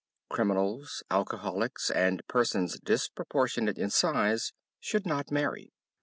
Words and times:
Criminals, 0.31 1.03
alcoholics, 1.11 1.91
and 1.91 2.23
persons 2.27 2.79
disproportionate 2.79 3.77
in 3.77 3.91
size 3.91 4.51
should 4.79 5.05
not 5.05 5.29
marry. 5.29 5.73